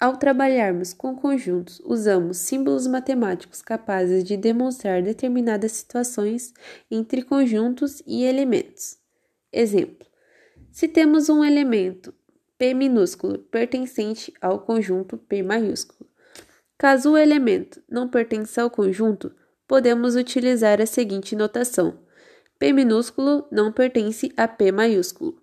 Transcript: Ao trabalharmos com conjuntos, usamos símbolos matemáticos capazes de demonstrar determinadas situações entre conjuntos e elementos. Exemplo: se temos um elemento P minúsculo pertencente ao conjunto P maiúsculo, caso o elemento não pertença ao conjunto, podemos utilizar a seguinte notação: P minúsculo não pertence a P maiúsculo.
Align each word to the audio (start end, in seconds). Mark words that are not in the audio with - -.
Ao 0.00 0.16
trabalharmos 0.16 0.92
com 0.92 1.16
conjuntos, 1.16 1.82
usamos 1.84 2.36
símbolos 2.36 2.86
matemáticos 2.86 3.60
capazes 3.60 4.22
de 4.22 4.36
demonstrar 4.36 5.02
determinadas 5.02 5.72
situações 5.72 6.54
entre 6.88 7.22
conjuntos 7.22 8.00
e 8.06 8.22
elementos. 8.22 8.96
Exemplo: 9.52 10.06
se 10.70 10.86
temos 10.86 11.28
um 11.28 11.44
elemento 11.44 12.14
P 12.56 12.74
minúsculo 12.74 13.38
pertencente 13.38 14.32
ao 14.40 14.60
conjunto 14.60 15.18
P 15.18 15.42
maiúsculo, 15.42 16.08
caso 16.76 17.12
o 17.12 17.18
elemento 17.18 17.82
não 17.90 18.08
pertença 18.08 18.62
ao 18.62 18.70
conjunto, 18.70 19.34
podemos 19.66 20.14
utilizar 20.14 20.80
a 20.80 20.86
seguinte 20.86 21.34
notação: 21.34 21.98
P 22.56 22.72
minúsculo 22.72 23.48
não 23.50 23.72
pertence 23.72 24.32
a 24.36 24.46
P 24.46 24.70
maiúsculo. 24.70 25.42